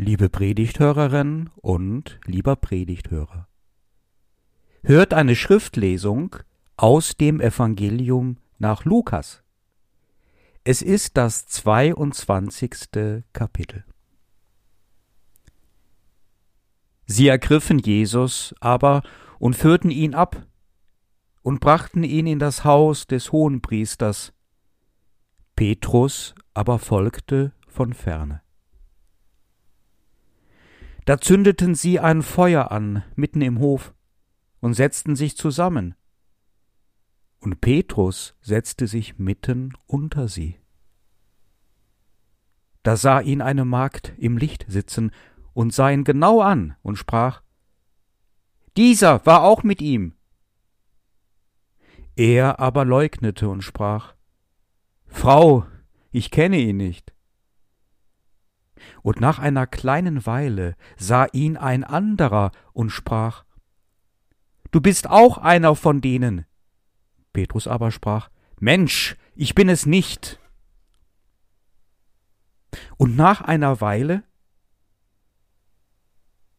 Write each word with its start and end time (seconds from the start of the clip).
Liebe 0.00 0.28
Predigthörerin 0.28 1.50
und 1.56 2.20
lieber 2.24 2.54
Predigthörer. 2.54 3.48
Hört 4.84 5.12
eine 5.12 5.34
Schriftlesung 5.34 6.36
aus 6.76 7.16
dem 7.16 7.40
Evangelium 7.40 8.36
nach 8.58 8.84
Lukas. 8.84 9.42
Es 10.62 10.82
ist 10.82 11.16
das 11.16 11.48
22. 11.48 13.24
Kapitel. 13.32 13.84
Sie 17.06 17.26
ergriffen 17.26 17.80
Jesus 17.80 18.54
aber 18.60 19.02
und 19.40 19.56
führten 19.56 19.90
ihn 19.90 20.14
ab 20.14 20.46
und 21.42 21.58
brachten 21.58 22.04
ihn 22.04 22.28
in 22.28 22.38
das 22.38 22.62
Haus 22.62 23.08
des 23.08 23.32
Hohenpriesters. 23.32 24.32
Petrus 25.56 26.36
aber 26.54 26.78
folgte 26.78 27.52
von 27.66 27.92
ferne. 27.94 28.42
Da 31.08 31.18
zündeten 31.18 31.74
sie 31.74 31.98
ein 31.98 32.20
Feuer 32.20 32.70
an 32.70 33.02
mitten 33.16 33.40
im 33.40 33.60
Hof 33.60 33.94
und 34.60 34.74
setzten 34.74 35.16
sich 35.16 35.38
zusammen. 35.38 35.94
Und 37.40 37.62
Petrus 37.62 38.36
setzte 38.42 38.86
sich 38.86 39.18
mitten 39.18 39.72
unter 39.86 40.28
sie. 40.28 40.60
Da 42.82 42.98
sah 42.98 43.20
ihn 43.20 43.40
eine 43.40 43.64
Magd 43.64 44.12
im 44.18 44.36
Licht 44.36 44.66
sitzen 44.68 45.10
und 45.54 45.72
sah 45.72 45.88
ihn 45.88 46.04
genau 46.04 46.42
an 46.42 46.76
und 46.82 46.96
sprach 46.96 47.40
Dieser 48.76 49.24
war 49.24 49.44
auch 49.44 49.62
mit 49.62 49.80
ihm. 49.80 50.12
Er 52.16 52.60
aber 52.60 52.84
leugnete 52.84 53.48
und 53.48 53.62
sprach 53.62 54.12
Frau, 55.06 55.64
ich 56.10 56.30
kenne 56.30 56.58
ihn 56.58 56.76
nicht. 56.76 57.14
Und 59.02 59.20
nach 59.20 59.38
einer 59.38 59.66
kleinen 59.66 60.26
Weile 60.26 60.74
sah 60.96 61.26
ihn 61.32 61.56
ein 61.56 61.84
anderer 61.84 62.52
und 62.72 62.90
sprach 62.90 63.44
Du 64.70 64.80
bist 64.80 65.08
auch 65.08 65.38
einer 65.38 65.74
von 65.74 66.00
denen. 66.00 66.44
Petrus 67.32 67.66
aber 67.66 67.90
sprach 67.90 68.28
Mensch, 68.60 69.16
ich 69.34 69.54
bin 69.54 69.68
es 69.68 69.86
nicht. 69.86 70.40
Und 72.96 73.16
nach 73.16 73.40
einer 73.40 73.80
Weile, 73.80 74.24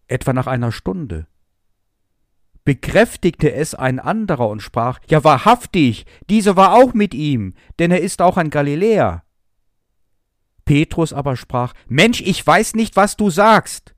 etwa 0.07 0.33
nach 0.33 0.47
einer 0.47 0.71
Stunde, 0.71 1.27
bekräftigte 2.65 3.51
es 3.51 3.75
ein 3.75 3.99
anderer 3.99 4.47
und 4.49 4.61
sprach 4.61 4.99
Ja 5.07 5.23
wahrhaftig, 5.23 6.05
dieser 6.29 6.55
war 6.55 6.73
auch 6.73 6.93
mit 6.93 7.13
ihm, 7.13 7.55
denn 7.79 7.91
er 7.91 8.01
ist 8.01 8.21
auch 8.21 8.37
ein 8.37 8.49
Galiläer. 8.49 9.23
Petrus 10.69 11.13
aber 11.13 11.35
sprach, 11.35 11.73
Mensch, 11.87 12.21
ich 12.21 12.45
weiß 12.45 12.75
nicht, 12.75 12.95
was 12.95 13.17
du 13.17 13.31
sagst. 13.31 13.95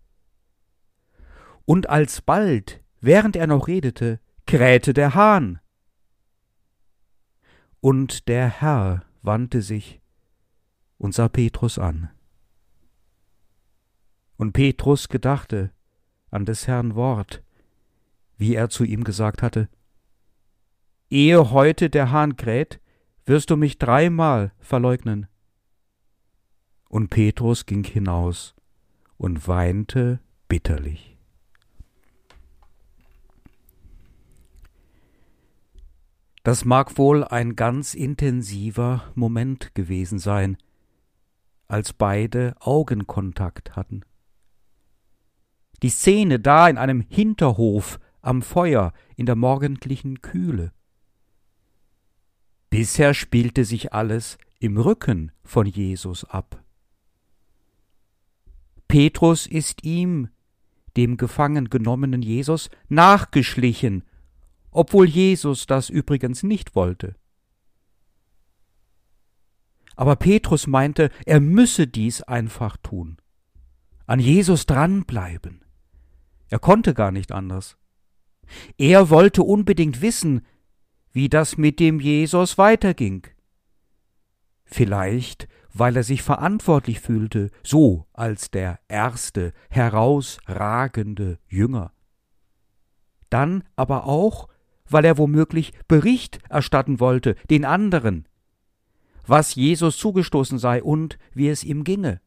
Und 1.65 1.89
alsbald, 1.89 2.81
während 3.01 3.35
er 3.35 3.45
noch 3.45 3.67
redete, 3.67 4.21
krähte 4.47 4.93
der 4.93 5.13
Hahn. 5.13 5.59
Und 7.81 8.29
der 8.29 8.47
Herr 8.47 9.03
wandte 9.21 9.61
sich 9.61 9.99
und 10.97 11.13
sah 11.13 11.27
Petrus 11.27 11.77
an. 11.77 12.09
Und 14.37 14.53
Petrus 14.53 15.09
gedachte 15.09 15.73
an 16.29 16.45
des 16.45 16.67
Herrn 16.67 16.95
Wort, 16.95 17.43
wie 18.37 18.55
er 18.55 18.69
zu 18.69 18.85
ihm 18.85 19.03
gesagt 19.03 19.41
hatte, 19.41 19.67
Ehe 21.09 21.51
heute 21.51 21.89
der 21.89 22.11
Hahn 22.11 22.37
kräht, 22.37 22.79
wirst 23.25 23.49
du 23.49 23.57
mich 23.57 23.77
dreimal 23.77 24.53
verleugnen. 24.61 25.27
Und 26.91 27.09
Petrus 27.09 27.65
ging 27.65 27.85
hinaus 27.85 28.53
und 29.15 29.47
weinte 29.47 30.19
bitterlich. 30.49 31.17
Das 36.43 36.65
mag 36.65 36.97
wohl 36.97 37.23
ein 37.23 37.55
ganz 37.55 37.93
intensiver 37.93 39.09
Moment 39.15 39.73
gewesen 39.73 40.19
sein, 40.19 40.57
als 41.69 41.93
beide 41.93 42.55
Augenkontakt 42.59 43.77
hatten. 43.77 44.01
Die 45.83 45.89
Szene 45.89 46.41
da 46.41 46.67
in 46.67 46.77
einem 46.77 47.05
Hinterhof 47.07 48.01
am 48.21 48.41
Feuer 48.41 48.91
in 49.15 49.25
der 49.25 49.37
morgendlichen 49.37 50.21
Kühle. 50.21 50.73
Bisher 52.69 53.13
spielte 53.13 53.63
sich 53.63 53.93
alles 53.93 54.37
im 54.59 54.77
Rücken 54.77 55.31
von 55.45 55.65
Jesus 55.65 56.25
ab. 56.25 56.60
Petrus 58.91 59.47
ist 59.47 59.85
ihm, 59.85 60.27
dem 60.97 61.15
gefangen 61.15 61.69
genommenen 61.69 62.21
Jesus, 62.21 62.69
nachgeschlichen, 62.89 64.03
obwohl 64.69 65.07
Jesus 65.07 65.65
das 65.65 65.89
übrigens 65.89 66.43
nicht 66.43 66.75
wollte. 66.75 67.15
Aber 69.95 70.17
Petrus 70.17 70.67
meinte, 70.67 71.09
er 71.25 71.39
müsse 71.39 71.87
dies 71.87 72.21
einfach 72.21 72.75
tun, 72.75 73.15
an 74.07 74.19
Jesus 74.19 74.65
dranbleiben. 74.65 75.63
Er 76.49 76.59
konnte 76.59 76.93
gar 76.93 77.13
nicht 77.13 77.31
anders. 77.31 77.77
Er 78.77 79.09
wollte 79.09 79.43
unbedingt 79.43 80.01
wissen, 80.01 80.45
wie 81.13 81.29
das 81.29 81.55
mit 81.55 81.79
dem 81.79 82.01
Jesus 82.01 82.57
weiterging. 82.57 83.25
Vielleicht 84.65 85.47
weil 85.73 85.95
er 85.95 86.03
sich 86.03 86.21
verantwortlich 86.21 86.99
fühlte, 86.99 87.49
so 87.63 88.05
als 88.13 88.51
der 88.51 88.79
erste, 88.87 89.53
herausragende 89.69 91.39
Jünger. 91.47 91.91
Dann 93.29 93.63
aber 93.75 94.05
auch, 94.05 94.49
weil 94.89 95.05
er 95.05 95.17
womöglich 95.17 95.73
Bericht 95.87 96.39
erstatten 96.49 96.99
wollte, 96.99 97.35
den 97.49 97.63
anderen, 97.65 98.27
was 99.25 99.55
Jesus 99.55 99.97
zugestoßen 99.97 100.57
sei 100.59 100.83
und 100.83 101.17
wie 101.33 101.47
es 101.47 101.63
ihm 101.63 101.83
ginge. 101.83 102.19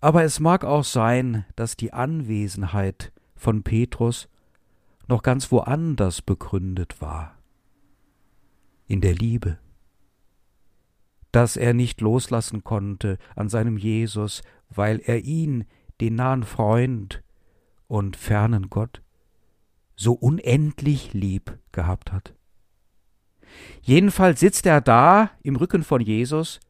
Aber 0.00 0.24
es 0.24 0.40
mag 0.40 0.64
auch 0.64 0.84
sein, 0.84 1.44
dass 1.56 1.76
die 1.76 1.92
Anwesenheit 1.92 3.12
von 3.34 3.62
Petrus 3.62 4.28
noch 5.08 5.22
ganz 5.22 5.50
woanders 5.50 6.22
begründet 6.22 7.00
war. 7.00 7.38
In 8.86 9.00
der 9.00 9.14
Liebe 9.14 9.58
dass 11.32 11.56
er 11.56 11.74
nicht 11.74 12.00
loslassen 12.00 12.62
konnte 12.62 13.18
an 13.34 13.48
seinem 13.48 13.76
Jesus, 13.76 14.42
weil 14.68 15.00
er 15.04 15.24
ihn, 15.24 15.64
den 16.00 16.14
nahen 16.14 16.44
Freund 16.44 17.22
und 17.88 18.16
fernen 18.16 18.70
Gott, 18.70 19.02
so 19.96 20.12
unendlich 20.12 21.12
lieb 21.14 21.58
gehabt 21.72 22.12
hat. 22.12 22.34
Jedenfalls 23.82 24.40
sitzt 24.40 24.66
er 24.66 24.80
da 24.80 25.30
im 25.42 25.56
Rücken 25.56 25.82
von 25.82 26.00
Jesus 26.00 26.60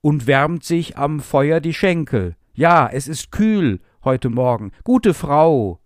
und 0.00 0.26
wärmt 0.26 0.64
sich 0.64 0.96
am 0.96 1.20
Feuer 1.20 1.60
die 1.60 1.74
Schenkel. 1.74 2.36
Ja, 2.54 2.88
es 2.88 3.08
ist 3.08 3.32
kühl 3.32 3.80
heute 4.04 4.30
Morgen. 4.30 4.72
Gute 4.84 5.14
Frau. 5.14 5.80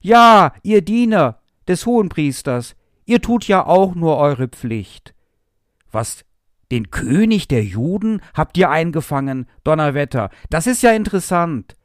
Ja, 0.00 0.54
ihr 0.62 0.82
Diener 0.82 1.40
des 1.68 1.86
Hohenpriesters, 1.86 2.76
ihr 3.04 3.20
tut 3.20 3.46
ja 3.48 3.66
auch 3.66 3.94
nur 3.94 4.16
eure 4.16 4.48
Pflicht. 4.48 5.14
Was 5.90 6.24
den 6.70 6.90
König 6.90 7.48
der 7.48 7.64
Juden 7.64 8.20
habt 8.34 8.56
ihr 8.56 8.70
eingefangen, 8.70 9.46
Donnerwetter. 9.64 10.30
Das 10.50 10.66
ist 10.66 10.82
ja 10.82 10.92
interessant. 10.92 11.76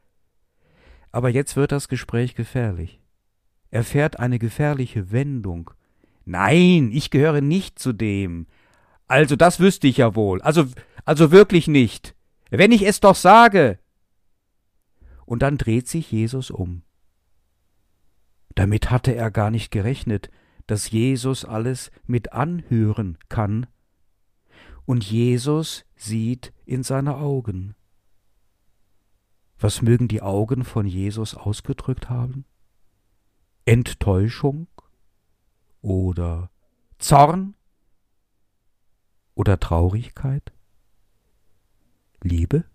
Aber 1.11 1.29
jetzt 1.29 1.55
wird 1.55 1.71
das 1.71 1.87
Gespräch 1.87 2.35
gefährlich. 2.35 2.99
Er 3.71 3.83
fährt 3.83 4.19
eine 4.19 4.37
gefährliche 4.37 5.11
Wendung. 5.11 5.71
Nein, 6.23 6.91
ich 6.91 7.09
gehöre 7.09 7.41
nicht 7.41 7.79
zu 7.79 7.93
dem. 7.93 8.47
Also 9.07 9.35
das 9.35 9.59
wüsste 9.59 9.87
ich 9.87 9.97
ja 9.97 10.15
wohl. 10.15 10.41
Also, 10.41 10.65
also 11.03 11.31
wirklich 11.31 11.67
nicht. 11.67 12.15
Wenn 12.49 12.71
ich 12.71 12.83
es 12.83 12.99
doch 12.99 13.15
sage. 13.15 13.79
Und 15.25 15.41
dann 15.41 15.57
dreht 15.57 15.87
sich 15.87 16.11
Jesus 16.11 16.51
um. 16.51 16.83
Damit 18.53 18.91
hatte 18.91 19.13
er 19.15 19.31
gar 19.31 19.49
nicht 19.49 19.71
gerechnet, 19.71 20.29
dass 20.67 20.89
Jesus 20.89 21.43
alles 21.43 21.91
mit 22.05 22.33
anhören 22.33 23.17
kann 23.29 23.67
und 24.85 25.03
Jesus 25.03 25.85
sieht 25.95 26.53
in 26.65 26.83
seine 26.83 27.17
Augen. 27.17 27.75
Was 29.57 29.81
mögen 29.81 30.07
die 30.07 30.21
Augen 30.21 30.63
von 30.63 30.85
Jesus 30.85 31.33
ausgedrückt 31.33 32.09
haben? 32.09 32.45
Enttäuschung 33.65 34.67
oder 35.81 36.51
Zorn 36.99 37.55
oder 39.33 39.59
Traurigkeit? 39.59 40.53
Liebe? 42.21 42.65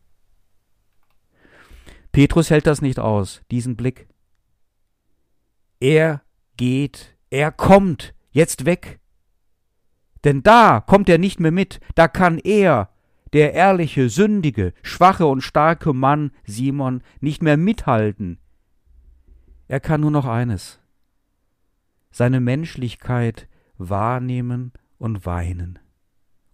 Petrus 2.13 2.51
hält 2.51 2.67
das 2.67 2.83
nicht 2.83 2.99
aus, 2.99 3.43
diesen 3.51 3.77
Blick. 3.77 4.09
Er 5.79 6.23
geht, 6.57 7.17
er 7.31 7.53
kommt 7.53 8.15
jetzt 8.33 8.65
weg 8.65 9.01
denn 10.25 10.43
da 10.43 10.81
kommt 10.81 11.09
er 11.09 11.19
nicht 11.19 11.41
mehr 11.41 11.53
mit, 11.53 11.81
da 11.95 12.09
kann 12.09 12.39
er, 12.39 12.91
der 13.33 13.55
ehrliche, 13.55 14.09
sündige, 14.09 14.75
schwache 14.83 15.27
und 15.27 15.41
starke 15.41 15.93
Mann 15.93 16.33
Simon 16.45 17.03
nicht 17.21 17.43
mehr 17.43 17.57
mithalten. 17.57 18.39
Er 19.69 19.81
kann 19.81 20.01
nur 20.01 20.11
noch 20.11 20.27
eines 20.27 20.81
seine 22.11 22.41
Menschlichkeit 22.41 23.49
wahrnehmen 23.79 24.73
und 24.99 25.25
weinen. 25.27 25.79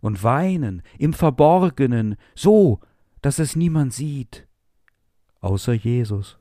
Und 0.01 0.23
weinen 0.23 0.83
im 0.99 1.13
Verborgenen, 1.13 2.17
so, 2.35 2.81
dass 3.23 3.39
es 3.39 3.57
niemand 3.57 3.93
sieht, 3.93 4.47
außer 5.41 5.73
Jesus. 5.73 6.39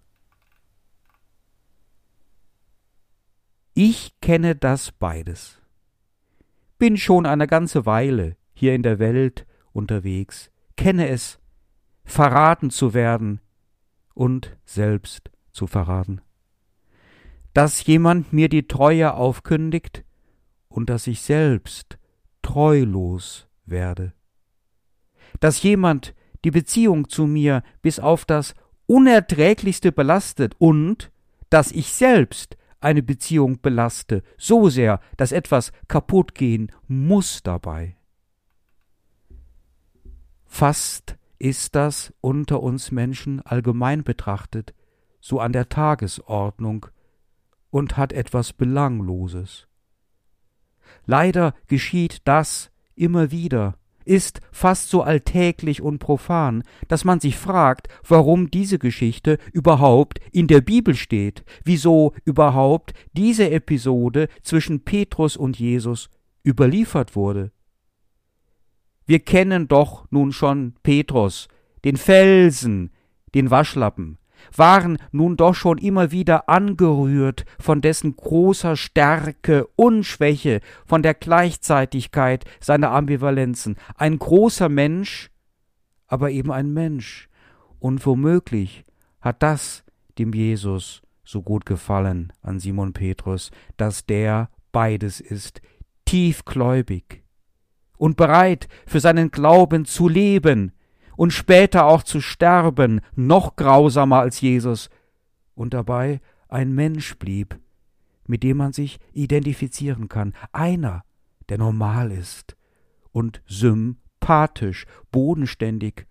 Ich 3.74 4.19
kenne 4.22 4.56
das 4.56 4.92
beides. 4.92 5.62
Bin 6.77 6.98
schon 6.98 7.25
eine 7.25 7.48
ganze 7.48 7.86
Weile 7.86 8.36
hier 8.54 8.75
in 8.75 8.83
der 8.83 9.00
Welt 9.00 9.45
unterwegs, 9.72 10.51
kenne 10.75 11.10
es, 11.10 11.39
verraten 12.04 12.69
zu 12.69 12.94
werden 12.94 13.42
und 14.13 14.56
selbst 14.66 15.31
zu 15.51 15.68
verraten. 15.68 16.22
Dass 17.54 17.86
jemand 17.86 18.33
mir 18.33 18.50
die 18.50 18.68
Treue 18.68 19.13
aufkündigt 19.13 20.04
und 20.68 20.89
dass 20.89 21.07
ich 21.07 21.22
selbst 21.22 21.98
treulos 22.42 23.48
werde. 23.66 24.13
Dass 25.39 25.63
jemand 25.63 26.13
die 26.44 26.51
Beziehung 26.51 27.10
zu 27.10 27.25
mir 27.25 27.63
bis 27.81 28.00
auf 28.00 28.25
das 28.25 28.54
Unerträglichste 28.86 29.92
belastet 29.92 30.56
und 30.60 31.12
dass 31.50 31.72
ich 31.72 31.94
selbst 31.94 32.57
eine 32.86 33.04
Beziehung 33.04 33.62
belaste, 33.62 34.24
so 34.38 34.70
sehr, 34.70 35.02
dass 35.18 35.32
etwas 35.34 35.74
kaputt 35.88 36.36
gehen 36.36 36.72
muss 36.88 37.44
dabei. 37.44 37.98
Fast 40.46 41.18
ist 41.38 41.76
das 41.76 42.14
unter 42.22 42.64
uns 42.64 42.92
Menschen 42.92 43.42
allgemein 43.42 44.04
betrachtet 44.04 44.74
so 45.26 45.40
an 45.40 45.54
der 45.54 45.70
Tagesordnung 45.70 46.86
und 47.72 47.98
hat 47.98 48.14
etwas 48.14 48.54
Belangloses. 48.54 49.68
Leider 51.08 51.56
geschieht 51.66 52.22
das 52.26 52.70
immer 52.94 53.32
wieder, 53.32 53.76
ist 54.06 54.40
fast 54.52 54.90
so 54.90 55.02
alltäglich 55.02 55.81
und 55.81 56.00
profan, 56.00 56.63
dass 56.88 57.04
man 57.04 57.19
sich 57.19 57.36
fragt, 57.36 57.88
warum 58.07 58.50
diese 58.50 58.80
Geschichte 58.80 59.38
überhaupt 59.52 60.19
in 60.31 60.48
der 60.48 60.62
Bibel 60.62 60.96
steht, 60.96 61.44
wieso 61.63 62.13
überhaupt 62.24 62.94
diese 63.13 63.50
Episode 63.50 64.30
zwischen 64.44 64.86
Petrus 64.86 65.36
und 65.36 65.60
Jesus 65.60 66.10
überliefert 66.46 67.16
wurde. 67.16 67.52
Wir 69.06 69.19
kennen 69.19 69.68
doch 69.68 70.06
nun 70.10 70.31
schon 70.31 70.74
Petrus, 70.81 71.48
den 71.84 71.98
Felsen, 71.98 72.92
den 73.36 73.51
Waschlappen, 73.51 74.18
waren 74.56 74.98
nun 75.12 75.38
doch 75.38 75.56
schon 75.56 75.78
immer 75.78 76.12
wieder 76.12 76.50
angerührt 76.50 77.46
von 77.60 77.82
dessen 77.82 78.16
großer 78.16 78.76
Stärke 78.76 79.68
und 79.76 80.04
Schwäche, 80.04 80.62
von 80.86 81.02
der 81.02 81.14
Gleichzeitigkeit 81.14 82.46
seiner 82.60 82.92
Ambivalenzen. 82.92 83.76
Ein 83.96 84.20
großer 84.20 84.70
Mensch, 84.70 85.32
aber 86.08 86.32
eben 86.32 86.52
ein 86.52 86.74
Mensch. 86.74 87.30
Und 87.80 88.06
womöglich 88.06 88.84
hat 89.22 89.44
das 89.44 89.84
dem 90.18 90.34
Jesus 90.34 91.02
so 91.24 91.42
gut 91.42 91.66
gefallen 91.66 92.32
an 92.42 92.60
Simon 92.60 92.94
Petrus, 92.94 93.52
dass 93.78 94.06
der 94.06 94.50
beides 94.72 95.20
ist, 95.20 95.62
tiefgläubig 96.06 97.24
und 97.98 98.18
bereit 98.18 98.68
für 98.86 99.00
seinen 99.00 99.32
Glauben 99.32 99.86
zu 99.86 100.08
leben, 100.08 100.72
und 101.18 101.32
später 101.32 101.86
auch 101.86 102.04
zu 102.04 102.22
sterben, 102.22 103.02
noch 103.16 103.56
grausamer 103.56 104.20
als 104.20 104.42
Jesus, 104.42 104.90
und 105.56 105.74
dabei 105.74 106.22
ein 106.50 106.74
Mensch 106.74 107.18
blieb, 107.18 107.60
mit 108.28 108.44
dem 108.44 108.58
man 108.58 108.74
sich 108.74 109.00
identifizieren 109.14 110.10
kann, 110.10 110.34
einer, 110.52 111.04
der 111.50 111.58
normal 111.58 112.12
ist 112.12 112.56
und 113.12 113.42
sympathisch, 113.48 114.86
bodenständig 115.12 116.06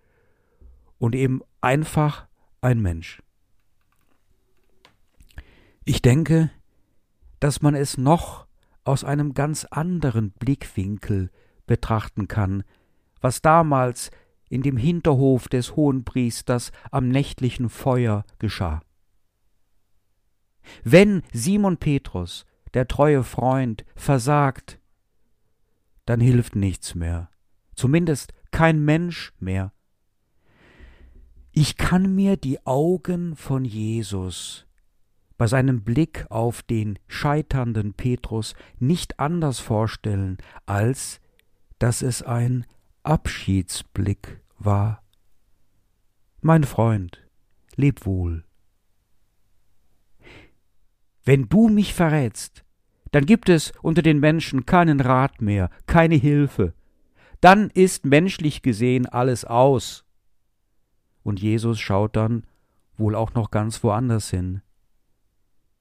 und 0.97 1.15
eben 1.15 1.41
einfach 1.61 2.27
ein 2.61 2.81
Mensch. 2.81 3.21
Ich 5.83 6.01
denke, 6.01 6.49
dass 7.39 7.61
man 7.61 7.75
es 7.75 7.97
noch 7.97 8.47
aus 8.83 9.03
einem 9.03 9.33
ganz 9.33 9.65
anderen 9.65 10.31
Blickwinkel 10.31 11.29
betrachten 11.67 12.27
kann, 12.27 12.63
was 13.21 13.41
damals 13.41 14.09
in 14.55 14.61
dem 14.61 14.77
Hinterhof 14.77 15.49
des 15.49 15.75
Hohenpriesters 15.75 16.71
am 16.89 17.09
nächtlichen 17.09 17.67
Feuer 17.67 18.23
geschah. 18.39 18.81
Wenn 20.85 21.23
Simon 21.33 21.75
Petrus, 21.75 22.45
der 22.73 22.87
treue 22.87 23.23
Freund, 23.23 23.83
versagt, 23.97 24.79
dann 26.05 26.21
hilft 26.21 26.55
nichts 26.55 26.95
mehr, 26.95 27.29
zumindest 27.75 28.33
kein 28.51 28.83
Mensch 28.85 29.33
mehr. 29.39 29.73
Ich 31.51 31.75
kann 31.75 32.15
mir 32.15 32.37
die 32.37 32.65
Augen 32.65 33.35
von 33.35 33.65
Jesus 33.65 34.65
bei 35.37 35.47
seinem 35.47 35.83
Blick 35.83 36.27
auf 36.29 36.63
den 36.63 36.97
scheiternden 37.07 37.93
Petrus 37.93 38.55
nicht 38.79 39.19
anders 39.19 39.59
vorstellen, 39.59 40.37
als 40.65 41.19
dass 41.77 42.01
es 42.01 42.23
ein 42.23 42.65
Abschiedsblick 43.03 44.44
war. 44.57 45.03
Mein 46.41 46.63
Freund, 46.63 47.21
leb 47.75 48.05
wohl. 48.05 48.43
Wenn 51.23 51.49
du 51.49 51.69
mich 51.69 51.93
verrätst, 51.93 52.63
dann 53.11 53.25
gibt 53.25 53.49
es 53.49 53.71
unter 53.81 54.01
den 54.01 54.19
Menschen 54.19 54.65
keinen 54.65 54.99
Rat 54.99 55.41
mehr, 55.41 55.69
keine 55.87 56.15
Hilfe. 56.15 56.73
Dann 57.41 57.69
ist 57.71 58.05
menschlich 58.05 58.61
gesehen 58.61 59.05
alles 59.05 59.45
aus. 59.45 60.05
Und 61.23 61.41
Jesus 61.41 61.79
schaut 61.79 62.15
dann 62.15 62.45
wohl 62.97 63.15
auch 63.15 63.33
noch 63.33 63.51
ganz 63.51 63.83
woanders 63.83 64.29
hin. 64.29 64.61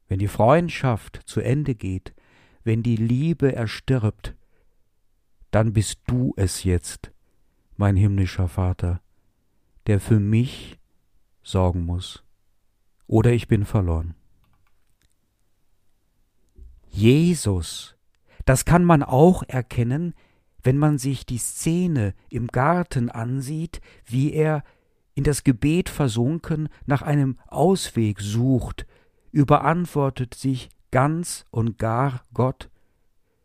Wenn 0.09 0.19
die 0.19 0.29
Freundschaft 0.29 1.21
zu 1.27 1.41
Ende 1.41 1.75
geht, 1.75 2.15
wenn 2.63 2.83
die 2.83 2.97
Liebe 2.97 3.55
erstirbt, 3.55 4.35
dann 5.51 5.73
bist 5.73 6.01
du 6.07 6.33
es 6.37 6.65
jetzt, 6.65 7.13
mein 7.77 7.97
himmlischer 7.97 8.49
Vater, 8.49 9.01
der 9.87 10.01
für 10.01 10.21
mich 10.21 10.79
sorgen 11.43 11.85
muss. 11.85 12.25
Oder 13.07 13.33
ich 13.33 13.49
bin 13.49 13.65
verloren. 13.65 14.15
Jesus, 16.89 17.97
das 18.45 18.65
kann 18.65 18.85
man 18.85 19.03
auch 19.03 19.43
erkennen, 19.43 20.15
wenn 20.63 20.79
man 20.79 20.99
sich 20.99 21.27
die 21.27 21.39
Szene 21.39 22.15
im 22.31 22.47
Garten 22.47 23.11
ansieht, 23.11 23.81
wie 24.07 24.33
er 24.33 24.65
in 25.15 25.25
das 25.25 25.45
Gebet 25.45 25.89
versunken 25.89 26.69
nach 26.87 27.03
einem 27.03 27.39
Ausweg 27.47 28.21
sucht, 28.21 28.87
überantwortet 29.31 30.35
sich 30.35 30.71
ganz 30.91 31.45
und 31.51 31.79
gar 31.79 32.23
Gott, 32.33 32.71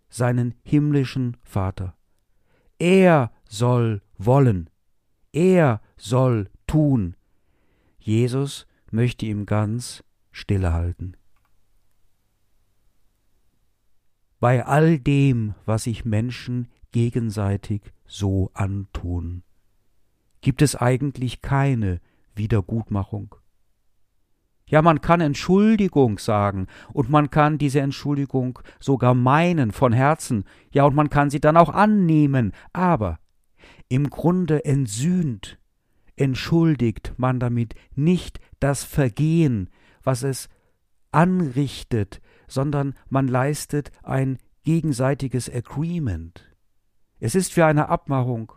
seinen 0.10 0.56
himmlischen 0.64 1.38
Vater. 1.44 1.96
Er 2.80 3.32
soll 3.48 4.02
wollen. 4.20 4.70
Er 5.34 5.82
soll 5.98 6.50
tun. 6.68 7.16
Jesus 7.98 8.68
möchte 8.92 9.26
ihm 9.26 9.46
ganz 9.46 10.04
stille 10.32 10.74
halten. 10.74 11.16
Bei 14.40 14.66
all 14.66 15.00
dem, 15.00 15.56
was 15.66 15.84
sich 15.84 16.06
Menschen 16.06 16.70
gegenseitig 16.92 17.82
so 18.06 18.52
antun, 18.54 19.44
gibt 20.42 20.62
es 20.62 20.76
eigentlich 20.76 21.42
keine 21.42 22.00
Wiedergutmachung. 22.36 23.36
Ja, 24.66 24.82
man 24.82 25.02
kann 25.02 25.20
Entschuldigung 25.20 26.20
sagen, 26.20 26.68
und 26.94 27.10
man 27.10 27.32
kann 27.32 27.58
diese 27.58 27.82
Entschuldigung 27.82 28.60
sogar 28.80 29.16
meinen 29.16 29.72
von 29.72 29.94
Herzen, 29.94 30.46
ja, 30.72 30.86
und 30.86 30.96
man 30.96 31.10
kann 31.10 31.30
sie 31.30 31.40
dann 31.40 31.58
auch 31.58 31.70
annehmen, 31.70 32.54
aber 32.72 33.20
im 33.90 34.10
Grunde 34.10 34.64
entsühnt, 34.66 35.60
entschuldigt 36.16 37.14
man 37.18 37.40
damit 37.40 37.76
nicht 37.96 38.40
das 38.60 38.84
Vergehen, 38.84 39.70
was 40.04 40.24
es 40.24 40.50
anrichtet, 41.12 42.22
sondern 42.48 42.94
man 43.10 43.28
leistet 43.28 43.92
ein 44.04 44.38
gegenseitiges 44.64 45.50
Agreement. 45.54 46.46
Es 47.20 47.36
ist 47.36 47.54
für 47.54 47.66
eine 47.66 47.90
Abmachung, 47.90 48.54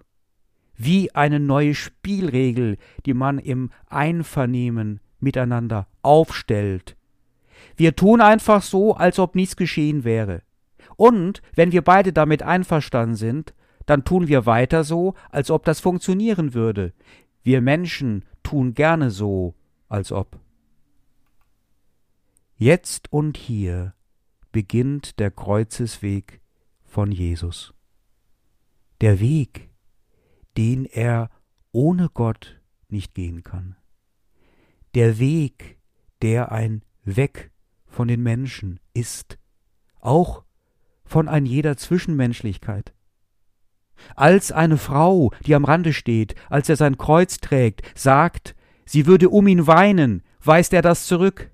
wie 0.74 1.14
eine 1.14 1.40
neue 1.40 1.74
Spielregel, 1.74 2.76
die 3.06 3.14
man 3.14 3.38
im 3.38 3.70
Einvernehmen 3.86 5.00
miteinander 5.20 5.86
aufstellt. 6.02 6.96
Wir 7.76 7.94
tun 7.96 8.20
einfach 8.20 8.62
so, 8.62 8.94
als 8.94 9.18
ob 9.18 9.34
nichts 9.34 9.56
geschehen 9.56 10.04
wäre. 10.04 10.42
Und 10.96 11.42
wenn 11.54 11.72
wir 11.72 11.82
beide 11.82 12.12
damit 12.12 12.42
einverstanden 12.42 13.16
sind, 13.16 13.54
dann 13.86 14.04
tun 14.04 14.28
wir 14.28 14.46
weiter 14.46 14.84
so, 14.84 15.14
als 15.30 15.50
ob 15.50 15.64
das 15.64 15.80
funktionieren 15.80 16.54
würde. 16.54 16.92
Wir 17.42 17.60
Menschen 17.60 18.24
tun 18.42 18.74
gerne 18.74 19.10
so, 19.10 19.54
als 19.88 20.12
ob. 20.12 20.38
Jetzt 22.56 23.12
und 23.12 23.36
hier 23.36 23.94
beginnt 24.52 25.18
der 25.18 25.30
Kreuzesweg 25.30 26.40
von 26.84 27.10
Jesus. 27.10 27.74
Der 29.00 29.18
Weg, 29.18 29.70
den 30.56 30.84
er 30.84 31.30
ohne 31.72 32.08
Gott 32.08 32.60
nicht 32.88 33.14
gehen 33.14 33.42
kann. 33.42 33.76
Der 34.94 35.18
Weg, 35.18 35.78
der 36.20 36.52
ein 36.52 36.84
Weg 37.02 37.50
von 37.86 38.08
den 38.08 38.22
Menschen 38.22 38.78
ist, 38.94 39.38
auch 40.00 40.44
von 41.04 41.28
ein 41.28 41.46
jeder 41.46 41.76
Zwischenmenschlichkeit. 41.76 42.92
Als 44.16 44.52
eine 44.52 44.76
Frau, 44.76 45.32
die 45.46 45.54
am 45.54 45.64
Rande 45.64 45.92
steht, 45.92 46.34
als 46.48 46.68
er 46.68 46.76
sein 46.76 46.98
Kreuz 46.98 47.38
trägt, 47.38 47.82
sagt, 47.98 48.54
sie 48.84 49.06
würde 49.06 49.28
um 49.28 49.46
ihn 49.46 49.66
weinen, 49.66 50.22
weist 50.42 50.72
er 50.72 50.82
das 50.82 51.06
zurück. 51.06 51.50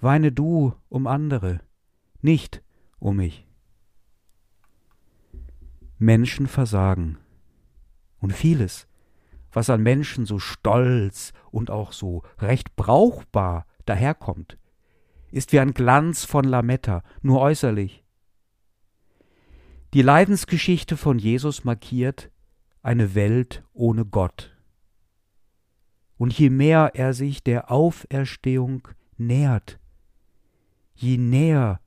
Weine 0.00 0.32
du 0.32 0.74
um 0.88 1.06
andere, 1.06 1.60
nicht 2.22 2.62
um 2.98 3.16
mich. 3.16 3.46
Menschen 5.98 6.46
versagen. 6.46 7.18
Und 8.18 8.32
vieles, 8.32 8.86
was 9.52 9.70
an 9.70 9.82
Menschen 9.82 10.26
so 10.26 10.38
stolz 10.38 11.32
und 11.50 11.70
auch 11.70 11.92
so 11.92 12.22
recht 12.38 12.76
brauchbar 12.76 13.66
daherkommt, 13.84 14.58
ist 15.30 15.52
wie 15.52 15.60
ein 15.60 15.74
Glanz 15.74 16.24
von 16.24 16.44
Lametta, 16.44 17.02
nur 17.22 17.40
äußerlich. 17.40 18.04
Die 19.92 20.02
Leidensgeschichte 20.02 20.96
von 20.96 21.18
Jesus 21.18 21.64
markiert 21.64 22.30
eine 22.80 23.16
Welt 23.16 23.64
ohne 23.72 24.04
Gott. 24.04 24.56
Und 26.16 26.38
je 26.38 26.48
mehr 26.48 26.92
er 26.94 27.12
sich 27.12 27.42
der 27.42 27.72
Auferstehung 27.72 28.86
nähert, 29.16 29.80
je 30.94 31.16
näher 31.16 31.80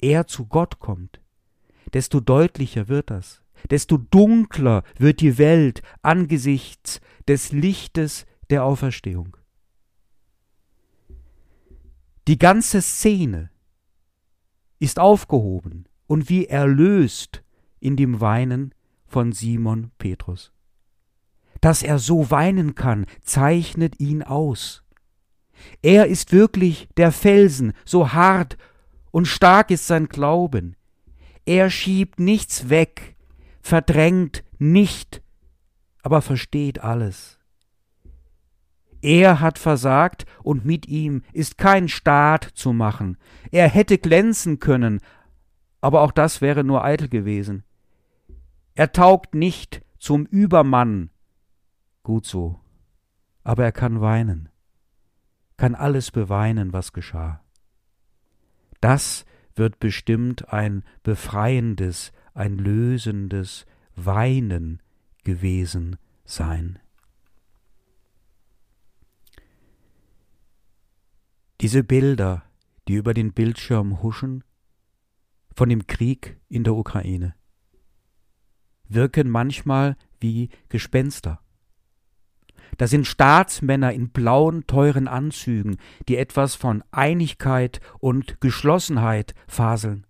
er 0.00 0.26
zu 0.26 0.46
Gott 0.46 0.80
kommt, 0.80 1.20
desto 1.92 2.18
deutlicher 2.18 2.88
wird 2.88 3.10
das, 3.10 3.40
desto 3.70 3.98
dunkler 3.98 4.82
wird 4.96 5.20
die 5.20 5.38
Welt 5.38 5.82
angesichts 6.02 7.00
des 7.28 7.52
Lichtes 7.52 8.26
der 8.50 8.64
Auferstehung. 8.64 9.36
Die 12.26 12.38
ganze 12.38 12.82
Szene 12.82 13.50
ist 14.80 14.98
aufgehoben 14.98 15.87
und 16.08 16.28
wie 16.28 16.46
erlöst 16.46 17.44
in 17.78 17.94
dem 17.94 18.20
Weinen 18.20 18.74
von 19.06 19.30
Simon 19.30 19.92
Petrus. 19.98 20.52
Dass 21.60 21.82
er 21.84 22.00
so 22.00 22.32
weinen 22.32 22.74
kann, 22.74 23.06
zeichnet 23.22 24.00
ihn 24.00 24.24
aus. 24.24 24.82
Er 25.82 26.06
ist 26.06 26.32
wirklich 26.32 26.88
der 26.96 27.12
Felsen, 27.12 27.72
so 27.84 28.12
hart 28.12 28.56
und 29.10 29.26
stark 29.26 29.70
ist 29.70 29.86
sein 29.86 30.08
Glauben. 30.08 30.76
Er 31.44 31.70
schiebt 31.70 32.20
nichts 32.20 32.68
weg, 32.68 33.16
verdrängt 33.60 34.44
nicht, 34.58 35.22
aber 36.02 36.22
versteht 36.22 36.80
alles. 36.80 37.38
Er 39.00 39.40
hat 39.40 39.58
versagt 39.58 40.26
und 40.42 40.64
mit 40.64 40.88
ihm 40.88 41.22
ist 41.32 41.58
kein 41.58 41.88
Staat 41.88 42.44
zu 42.54 42.72
machen. 42.72 43.16
Er 43.50 43.68
hätte 43.68 43.98
glänzen 43.98 44.58
können, 44.58 45.00
aber 45.80 46.02
auch 46.02 46.12
das 46.12 46.40
wäre 46.40 46.64
nur 46.64 46.84
eitel 46.84 47.08
gewesen. 47.08 47.64
Er 48.74 48.92
taugt 48.92 49.34
nicht 49.34 49.82
zum 49.98 50.26
Übermann. 50.26 51.10
Gut 52.02 52.26
so, 52.26 52.60
aber 53.44 53.64
er 53.64 53.72
kann 53.72 54.00
weinen 54.00 54.48
kann 55.58 55.74
alles 55.74 56.10
beweinen, 56.10 56.72
was 56.72 56.94
geschah. 56.94 57.44
Das 58.80 59.26
wird 59.54 59.80
bestimmt 59.80 60.50
ein 60.50 60.84
befreiendes, 61.02 62.12
ein 62.32 62.56
lösendes 62.56 63.66
Weinen 63.96 64.80
gewesen 65.24 65.96
sein. 66.24 66.78
Diese 71.60 71.82
Bilder, 71.82 72.44
die 72.86 72.94
über 72.94 73.12
den 73.12 73.32
Bildschirm 73.32 74.00
huschen, 74.00 74.44
von 75.58 75.68
dem 75.68 75.88
Krieg 75.88 76.38
in 76.48 76.62
der 76.62 76.76
Ukraine, 76.76 77.34
wirken 78.88 79.28
manchmal 79.28 79.96
wie 80.20 80.50
Gespenster. 80.68 81.40
Da 82.76 82.86
sind 82.86 83.08
Staatsmänner 83.08 83.92
in 83.92 84.10
blauen, 84.10 84.68
teuren 84.68 85.08
Anzügen, 85.08 85.78
die 86.06 86.16
etwas 86.16 86.54
von 86.54 86.84
Einigkeit 86.92 87.80
und 87.98 88.40
Geschlossenheit 88.40 89.34
faseln. 89.48 90.06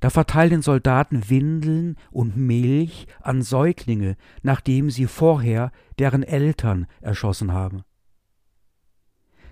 Da 0.00 0.10
verteilen 0.10 0.60
Soldaten 0.60 1.30
Windeln 1.30 1.96
und 2.10 2.36
Milch 2.36 3.06
an 3.22 3.40
Säuglinge, 3.40 4.18
nachdem 4.42 4.90
sie 4.90 5.06
vorher 5.06 5.72
deren 5.98 6.22
Eltern 6.22 6.86
erschossen 7.00 7.54
haben. 7.54 7.84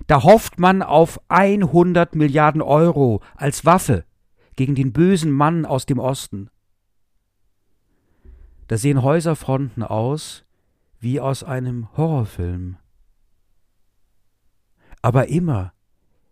Da 0.07 0.23
hofft 0.23 0.59
man 0.59 0.83
auf 0.83 1.19
100 1.29 2.15
Milliarden 2.15 2.61
Euro 2.61 3.23
als 3.35 3.65
Waffe 3.65 4.05
gegen 4.59 4.75
den 4.75 4.93
bösen 4.93 5.31
Mann 5.31 5.65
aus 5.65 5.87
dem 5.87 6.01
Osten. 6.01 6.51
Da 8.67 8.77
sehen 8.77 9.03
Häuserfronten 9.03 9.85
aus 9.85 10.45
wie 10.99 11.21
aus 11.21 11.45
einem 11.45 11.97
Horrorfilm. 11.97 12.77
Aber 15.01 15.29
immer, 15.29 15.73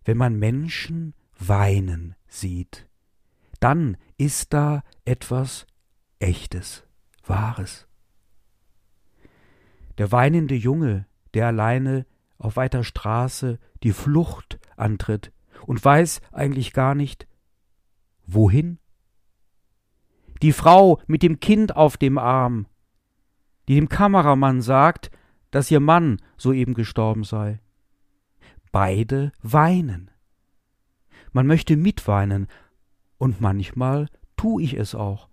wenn 0.04 0.16
man 0.16 0.36
Menschen 0.40 1.14
weinen 1.38 2.16
sieht, 2.26 2.88
dann 3.60 3.96
ist 4.18 4.52
da 4.52 4.82
etwas 5.04 5.64
Echtes, 6.18 6.84
Wahres. 7.24 7.86
Der 9.98 10.10
weinende 10.10 10.56
Junge, 10.56 11.06
der 11.32 11.46
alleine 11.46 12.06
auf 12.38 12.56
weiter 12.56 12.82
Straße 12.82 13.60
die 13.84 13.92
Flucht 13.92 14.58
antritt 14.76 15.32
und 15.64 15.82
weiß 15.84 16.22
eigentlich 16.32 16.72
gar 16.72 16.96
nicht, 16.96 17.28
wohin. 18.26 18.78
Die 20.42 20.52
Frau 20.52 21.00
mit 21.06 21.22
dem 21.22 21.40
Kind 21.40 21.76
auf 21.76 21.96
dem 21.96 22.18
Arm, 22.18 22.66
die 23.68 23.74
dem 23.74 23.88
Kameramann 23.88 24.60
sagt, 24.60 25.10
dass 25.50 25.70
ihr 25.70 25.80
Mann 25.80 26.20
soeben 26.36 26.74
gestorben 26.74 27.24
sei. 27.24 27.60
Beide 28.72 29.32
weinen. 29.42 30.10
Man 31.32 31.46
möchte 31.46 31.76
mitweinen, 31.76 32.48
und 33.18 33.40
manchmal 33.40 34.08
tu 34.36 34.60
ich 34.60 34.74
es 34.74 34.94
auch. 34.94 35.28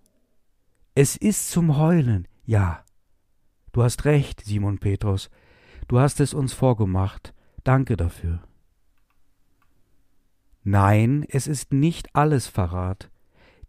Es 0.94 1.16
ist 1.16 1.50
zum 1.50 1.76
Heulen, 1.76 2.26
ja. 2.44 2.84
Du 3.72 3.82
hast 3.82 4.04
recht, 4.04 4.40
Simon 4.42 4.78
Petrus, 4.78 5.28
du 5.88 5.98
hast 5.98 6.20
es 6.20 6.32
uns 6.32 6.52
vorgemacht, 6.52 7.34
danke 7.64 7.96
dafür. 7.96 8.42
Nein, 10.64 11.26
es 11.28 11.46
ist 11.46 11.72
nicht 11.74 12.16
alles 12.16 12.46
Verrat. 12.46 13.10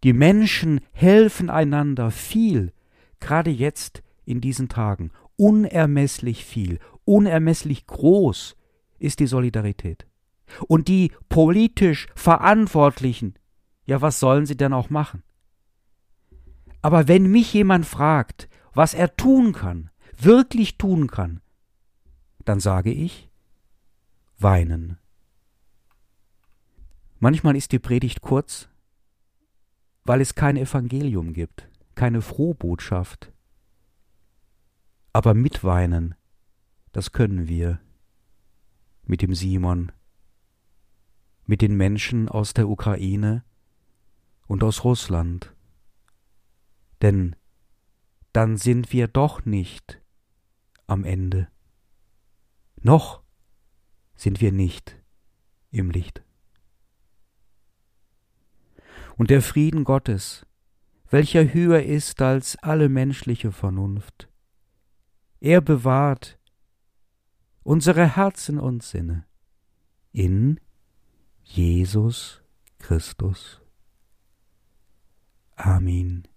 Die 0.02 0.14
Menschen 0.14 0.80
helfen 0.92 1.50
einander 1.50 2.10
viel, 2.10 2.72
gerade 3.20 3.50
jetzt 3.50 4.02
in 4.24 4.40
diesen 4.40 4.68
Tagen. 4.68 5.10
Unermesslich 5.36 6.44
viel, 6.44 6.78
unermesslich 7.04 7.86
groß 7.86 8.56
ist 8.98 9.20
die 9.20 9.26
Solidarität. 9.26 10.06
Und 10.68 10.88
die 10.88 11.12
politisch 11.28 12.08
Verantwortlichen, 12.14 13.34
ja, 13.84 14.00
was 14.00 14.18
sollen 14.18 14.46
sie 14.46 14.56
denn 14.56 14.72
auch 14.72 14.88
machen? 14.88 15.22
Aber 16.80 17.08
wenn 17.08 17.30
mich 17.30 17.52
jemand 17.52 17.84
fragt, 17.84 18.48
was 18.72 18.94
er 18.94 19.16
tun 19.16 19.52
kann, 19.52 19.90
wirklich 20.16 20.78
tun 20.78 21.08
kann, 21.08 21.40
dann 22.44 22.60
sage 22.60 22.92
ich, 22.92 23.28
weinen. 24.38 24.98
Manchmal 27.18 27.56
ist 27.56 27.72
die 27.72 27.78
Predigt 27.78 28.20
kurz, 28.20 28.68
weil 30.04 30.20
es 30.20 30.34
kein 30.34 30.56
Evangelium 30.56 31.32
gibt, 31.32 31.68
keine 31.94 32.20
Frohbotschaft, 32.20 33.32
aber 35.14 35.32
mitweinen, 35.32 36.14
das 36.92 37.12
können 37.12 37.48
wir 37.48 37.80
mit 39.04 39.22
dem 39.22 39.34
Simon, 39.34 39.92
mit 41.46 41.62
den 41.62 41.74
Menschen 41.74 42.28
aus 42.28 42.52
der 42.52 42.68
Ukraine 42.68 43.44
und 44.46 44.62
aus 44.62 44.84
Russland. 44.84 45.54
Denn 47.00 47.34
dann 48.32 48.58
sind 48.58 48.92
wir 48.92 49.08
doch 49.08 49.46
nicht 49.46 50.02
am 50.86 51.04
Ende. 51.04 51.48
Noch 52.82 53.22
sind 54.16 54.42
wir 54.42 54.52
nicht 54.52 55.00
im 55.70 55.90
Licht. 55.90 56.25
Und 59.16 59.30
der 59.30 59.42
Frieden 59.42 59.84
Gottes, 59.84 60.46
welcher 61.10 61.52
höher 61.52 61.82
ist 61.82 62.20
als 62.20 62.56
alle 62.62 62.88
menschliche 62.88 63.52
Vernunft. 63.52 64.28
Er 65.40 65.60
bewahrt 65.60 66.38
unsere 67.62 68.16
Herzen 68.16 68.58
und 68.58 68.82
Sinne 68.82 69.24
in 70.12 70.60
Jesus 71.42 72.42
Christus. 72.78 73.62
Amen. 75.56 76.28